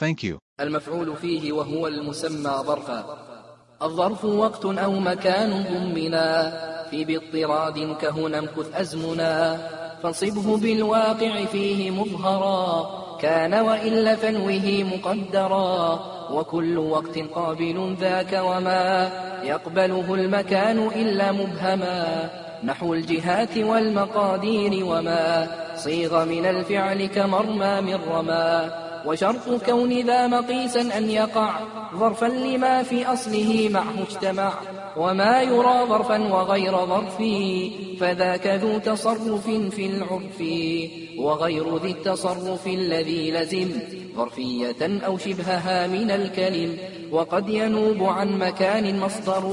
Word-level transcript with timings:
Thank 0.00 0.22
you. 0.24 0.36
المفعول 0.60 1.16
فيه 1.16 1.52
وهو 1.52 1.86
المسمى 1.86 2.50
ظرفا. 2.50 3.18
الظرف 3.82 4.24
وقت 4.24 4.64
أو 4.64 4.92
مكان 4.92 5.64
ضمنا. 5.64 6.52
في 6.90 7.04
باضطراد 7.04 7.96
كهنا 8.00 8.38
امكث 8.38 8.74
أزمنا. 8.74 9.68
فانصبه 10.02 10.56
بالواقع 10.56 11.44
فيه 11.44 11.90
مظهرا. 11.90 12.90
كان 13.20 13.54
وإلا 13.54 14.16
فنوه 14.16 14.84
مقدرا. 14.94 16.00
وكل 16.30 16.78
وقت 16.78 17.18
قابل 17.18 17.96
ذاك 18.00 18.32
وما 18.32 19.10
يقبله 19.44 20.14
المكان 20.14 20.86
إلا 20.86 21.32
مبهما. 21.32 22.43
نحو 22.64 22.94
الجهات 22.94 23.58
والمقادير 23.58 24.84
وما 24.84 25.48
صيغ 25.76 26.24
من 26.24 26.46
الفعل 26.46 27.06
كمرمى 27.06 27.80
من 27.80 27.98
رما 28.10 28.70
وشرط 29.06 29.64
كون 29.64 30.00
ذا 30.00 30.26
مقيسا 30.26 30.98
أن 30.98 31.10
يقع 31.10 31.60
ظرفا 31.94 32.26
لما 32.26 32.82
في 32.82 33.06
أصله 33.06 33.68
معه 33.72 34.02
اجتمع 34.08 34.52
وما 34.96 35.42
يرى 35.42 35.86
ظرفا 35.88 36.34
وغير 36.34 36.86
ظرف 36.86 37.22
فذاك 38.00 38.46
ذو 38.46 38.78
تصرف 38.78 39.50
في 39.50 39.86
العرف. 39.86 40.42
وغير 41.18 41.76
ذي 41.76 41.90
التصرف 41.90 42.66
الذي 42.66 43.30
لزم 43.30 43.68
ظرفية 44.16 45.06
أو 45.06 45.18
شبهها 45.18 45.86
من 45.86 46.10
الكلم. 46.10 46.78
وقد 47.14 47.48
ينوب 47.48 48.02
عن 48.02 48.38
مكان 48.38 48.98
مصدر 49.00 49.44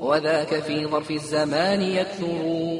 وذاك 0.00 0.54
في 0.54 0.86
ظرف 0.86 1.10
الزمان 1.10 1.82
يكثر. 1.82 2.78